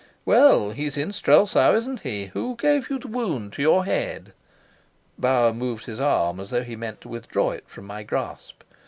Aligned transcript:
"Well, 0.25 0.71
he's 0.71 0.97
in 0.97 1.11
Strelsau, 1.13 1.73
isn't 1.75 1.99
he? 1.99 2.25
Who 2.33 2.55
gave 2.55 2.89
you 2.89 2.97
the 2.97 3.07
wound 3.07 3.53
on 3.53 3.61
your 3.61 3.85
head?" 3.85 4.33
Bauer 5.19 5.53
moved 5.53 5.85
his 5.85 5.99
arm 5.99 6.39
as 6.39 6.49
though 6.49 6.63
he 6.63 6.75
meant 6.75 7.01
to 7.01 7.07
withdraw 7.07 7.51
it 7.51 7.69
from 7.69 7.85
my 7.85 8.01
grasp. 8.01 8.63